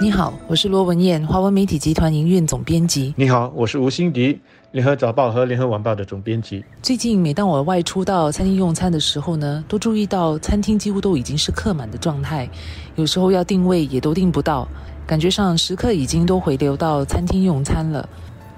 [0.00, 3.12] 你好，我是罗文燕，华文媒体集团营运总编辑。
[3.16, 4.40] 你好，我是吴欣迪，
[4.72, 6.64] 联合早报和联合晚报的总编辑。
[6.80, 12.48] 最近每当我外出到餐厅用餐的时候呢，都注意到餐厅几乎都已经是客满的状态，
[12.94, 14.68] 有时候要定位也都定不到，
[15.06, 18.08] 感觉上食客已经都回流到餐厅用餐了。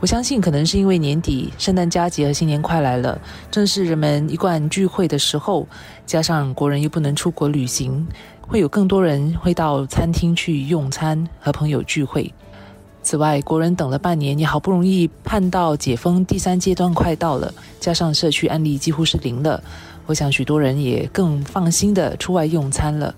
[0.00, 3.20] 我相信可能是因为年底圣诞佳节和新年快来了，
[3.50, 5.68] 正是人们一贯聚会的时候，
[6.06, 8.06] 加上国人又不能出国旅行，
[8.40, 12.32] 会有更多人会到餐厅去用餐和朋友聚会。
[13.02, 19.62] 此外，国人等了半年，也好不容易盼到解封第三阶段快到了，加上社区案例几乎是零了，
[20.06, 23.14] 我想许多人也更放心的出外用餐了。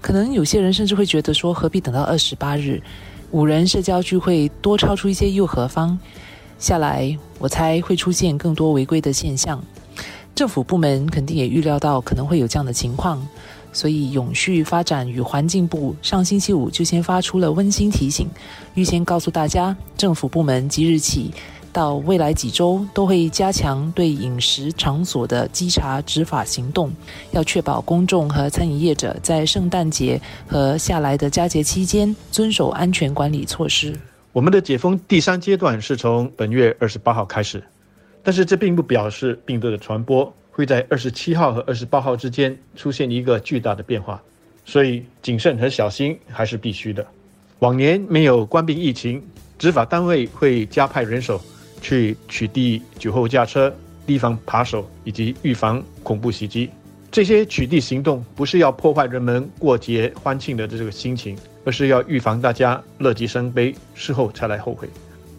[0.00, 2.82] 可能有些人甚至会觉得说，何必等到二十八日？
[3.30, 5.98] 五人社交聚会多超出一些又何妨？
[6.64, 9.62] 下来，我猜会出现更多违规的现象。
[10.34, 13.24] 政府部门肯定也预料到可能会有这样的情况，
[13.70, 18.26] 所以永续发展与环境部上星期五就先发出了温馨提醒，
[18.72, 21.30] 预先告诉大家，政府部门即日起
[21.70, 26.90] 到未来几周都会加强对饮食场所的稽查执法行动，
[27.32, 33.94] 要确保公众和餐饮业者在圣诞节和下来的佳节期间遵守安全管理措施。
[34.34, 37.62] 我们的解封第三阶段是从本月二十八号开始，
[38.20, 44.20] 但是这并不表示病毒的传播会在二十七号和二十八号之间出现一个巨大的变化，
[44.64, 47.06] 所以谨慎和小心还是必须的。
[47.60, 49.22] 往年没有关闭疫情，
[49.56, 51.40] 执法单位会加派人手
[51.80, 53.72] 去取缔酒后驾车、
[54.04, 56.68] 提防扒手以及预防恐怖袭击。
[57.08, 61.38] 这些取缔行动不是要破坏人们过节欢庆的这个心情。
[61.64, 64.88] 而是要预防大家乐极生悲，事后才来后悔。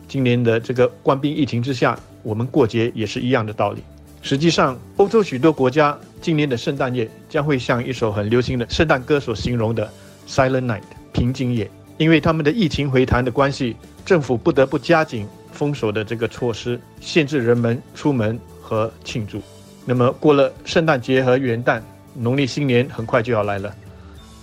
[0.07, 3.83] 今年的这个冠病疫情之下，我们过节也是一样的道理。
[4.21, 9.87] 实际上，欧洲许多国家今年的圣诞夜将会像一首很流行的圣诞歌所形容的
[10.27, 10.81] “Silent Night”
[11.13, 19.39] 平静夜，因为他们的疫情回弹的关系，政府不得不加紧封锁的这个措施，限制人们出门和庆祝。
[19.85, 21.79] 那么，过了圣诞节和元旦，
[22.15, 23.71] 农历新年很快就要来了。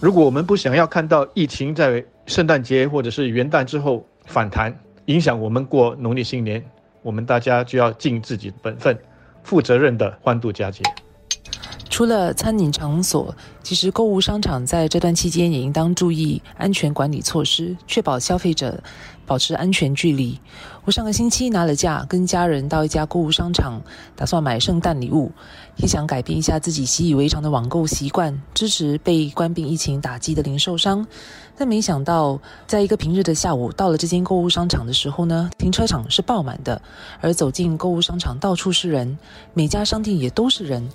[0.03, 6.61] 如果我们不想要看到疫情在圣诞节或者是元旦之后反弹，影响我们过农历新年，
[7.03, 8.99] 我们大家就要尽自己的本分，
[9.45, 10.83] 负责任的欢度佳节。
[12.03, 13.33] 除了餐饮场所，
[13.63, 18.83] 其实购物商场在这段期间也应当注意安全管理措施，确保消费者
[19.25, 20.37] 保持安全距离。
[20.85, 23.81] 我上个星期拿了假，跟家人到一家购物商场，
[24.17, 25.31] 打算买圣诞礼物，
[25.77, 31.07] 也想改变一下自己习以为常的网购习惯，支持被关闭疫情打击的零售商。
[31.57, 36.83] 但没想到，在一个平日的下午，到了这间购物商场的时候呢，停车场是爆满的，
[37.21, 39.17] 而走进购物商场到处是人，
[39.55, 40.89] 每家商店也都是人。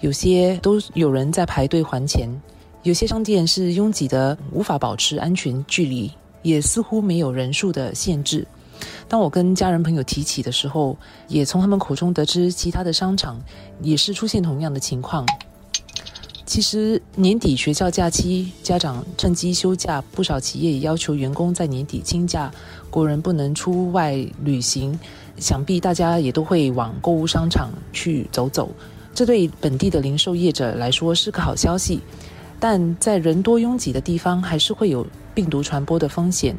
[0.00, 2.28] 有些都有人在排队还钱，
[2.82, 6.10] 有些商店是拥挤的，无法保持安全距离，
[6.42, 8.46] 也似乎没有人数的限制。
[9.06, 10.96] 当我跟家人朋友提起的时候，
[11.28, 13.38] 也从他们口中得知，其他的商场
[13.82, 15.26] 也是出现同样的情况。
[16.46, 22.50] 其实年底学校假期，家长趁机休假，不少企业也要求员工在年底请假，
[22.88, 24.98] 国人不能出外旅行，
[25.36, 28.70] 想必大家也都会往购物商场去走走。
[29.20, 32.00] 这对本地的零售业者来说是个好消息，
[32.58, 36.56] 但在人多拥挤的地方还是会有病毒传播的风险，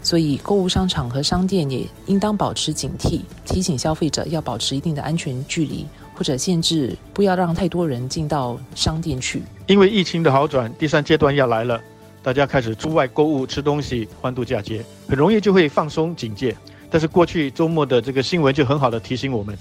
[0.00, 9.42] 所以购物商场和商店也应当保持警惕，提醒消费者要保持一定的安全距离，或者限制不要让太多人进到商店去。
[9.66, 11.80] 因为疫情的好转，第三阶段要来了，
[12.22, 16.56] 大家开始出外购物、吃东西、欢度佳节，很容易就会放松警戒。
[16.88, 19.58] 但是过去周末的这个新闻就很好的提醒我们。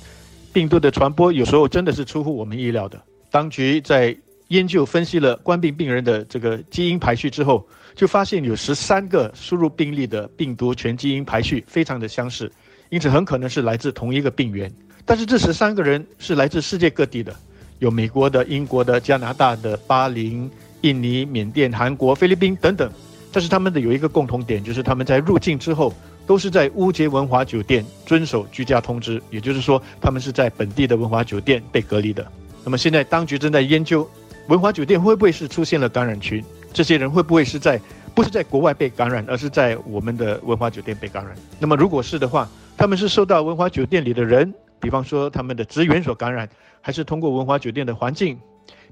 [0.58, 3.00] 病毒的传播有时候真的是出乎我们意料的。
[3.30, 7.64] 当局在研究分析了冠病病人的这个基因排序之后，
[7.94, 12.52] 就发现有十三个输入病例的病毒全基因排序非常的相似，
[12.90, 14.68] 因此很可能是来自同一个病源。
[15.06, 17.32] 但是这十三个人是来自世界各地的，
[17.78, 20.50] 有美国的、英国的、加拿大的、巴林、
[20.82, 22.92] 印尼、缅甸、韩国、菲律宾等等。
[23.38, 25.94] 但是他们的有一个共同点，就是他们在入境之后。
[26.26, 32.28] 都是在乌节文华酒店遵守居家通知，也就是说，他们是在本地的文华酒店被隔离的。
[32.66, 34.06] 那么现在当局正在研究，
[34.48, 36.44] 文华酒店会不会是出现了感染群？
[36.74, 37.80] 这些人会不会是在
[38.14, 41.34] 不是在国外被感染，而是在我们的文华酒店被感染？
[41.60, 46.50] 那么如果是的话，他们是受到文华酒店里的人，比方说他们的职员所感染，
[46.82, 48.38] 还是通过文华酒店的环境，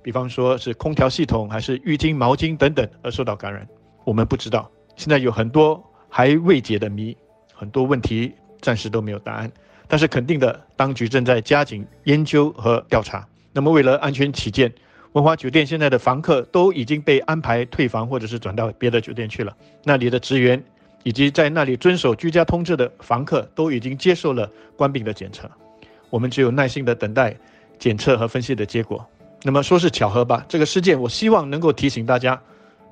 [0.01, 3.67] 比方说是空调系统，还是浴巾、毛巾等等而受到感染？
[4.05, 4.71] 我们不知道。
[4.95, 7.15] 现在有很多还未解的谜。
[7.53, 9.51] 很多问题暂时都没有答案，
[9.87, 13.25] 但是肯定的，当局正在加紧研究和调查。
[13.53, 14.69] 那么，为了安全起见，
[15.13, 19.55] 文华酒店现在的房客都已经被安排退房，或者是转到别的酒店去了。
[19.83, 20.61] 那里的职员
[21.03, 25.49] 以及在那里遵守居家通知的房客都已经接受了官病的检测。
[26.09, 27.33] 我们只有耐心的等待
[27.79, 29.05] 检测和分析的结果。
[29.43, 30.45] 那么说是巧合吧？
[30.49, 32.41] 这个事件，我希望能够提醒大家，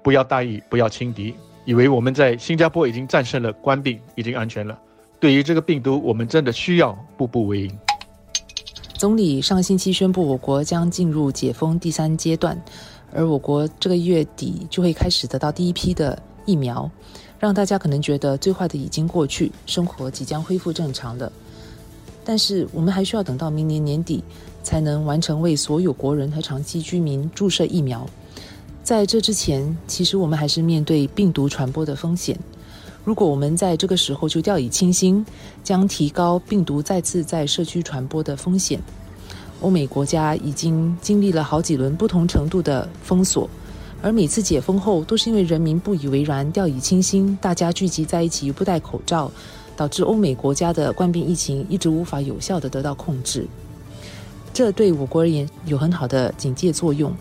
[0.03, 1.33] 不要大意，不要轻敌，
[1.65, 4.77] 以为我们在新加坡已经战胜了官病，已经安全了。
[5.19, 7.79] 对于这个病毒，我们真的需要步步为营。
[8.95, 12.61] 总理上星期宣布，我国将进入解封第三阶段，
[13.13, 16.91] 而我国这个月底就会开始得到第一批的疫苗，
[17.39, 21.31] 让大家可能觉得最坏的已经过去，生活即将恢复正常了。
[22.25, 24.23] 但是我们还需要等到明年年底。
[24.63, 28.07] 才能完成为所有国人和长期居民注射疫苗。
[28.83, 32.37] 在这之前，其实我们还是面对病毒传播的风险。
[33.05, 35.25] 如果我们在这个时候就掉以轻心，
[35.63, 38.81] 将提高病毒再次在社区传播的风险。
[39.61, 43.49] 欧美国家已经经历了好几轮不同程度的封锁，
[44.01, 49.31] 而每次解封后都是因为人民不以为然、掉以轻心，大家聚集在一起不戴口罩，
[49.77, 53.47] 导致欧美国家的冠病疫情一直无法有效的得到控制。
[54.53, 57.13] 这对我国而言有很好的警戒作用。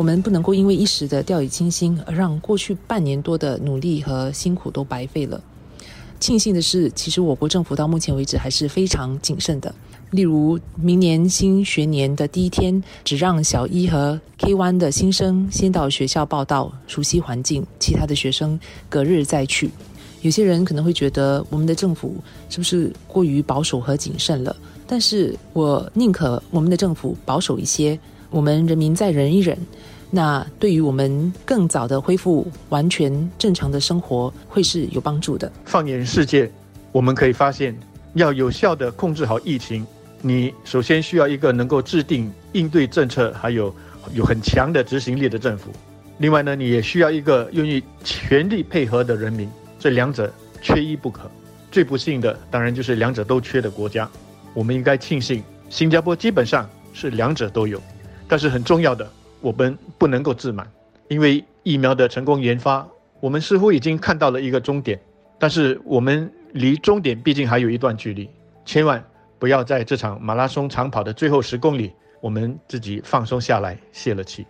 [0.00, 5.38] 我们不能够因为一时的掉以轻心，而让过去半年多的努力和辛苦都白费了。
[6.18, 9.74] 庆幸的是，其实我国政府到目前为止还是非常谨慎的。
[10.12, 18.58] 例如，明年新学年的第一天，只让小一和 K One 的新生先到学校报到，熟悉环境；其他的学生
[18.88, 19.70] 隔日再去。
[20.22, 22.16] 有些人可能会觉得，我们的政府
[22.48, 24.56] 是不是过于保守和谨慎了？
[24.86, 28.00] 但是我宁可我们的政府保守一些，
[28.30, 29.58] 我们人民再忍一忍，
[30.10, 35.50] 那对于我们更早的恢复完全正常的生活会是有帮助的。
[35.64, 36.50] 放眼世界，
[36.92, 37.76] 我们可以发现，
[38.14, 39.86] 要有效的控制好疫情，
[40.22, 43.74] 你首先需要一个能够制定应对政策，还有
[44.14, 45.70] 有很强的执行力的政府。
[46.18, 49.48] 另外呢，你也需要一个愿意全力配合的人民，
[49.78, 51.30] 这两者缺一不可。
[51.72, 54.08] 最不幸的，当然就是两者都缺的国家。
[54.52, 57.80] 我们应该庆幸，新加坡基本上是两者都有，
[58.30, 59.10] 但是很重要的，
[59.40, 60.64] 我们不能够自满，
[61.08, 62.86] 因为疫苗的成功研发，
[63.18, 64.96] 我们似乎已经看到了一个终点，
[65.36, 68.30] 但是我们离终点毕竟还有一段距离，
[68.64, 69.04] 千万
[69.40, 74.46] 不要在这场马拉松长跑的最后十公里，我们自己放松下来，泄了气。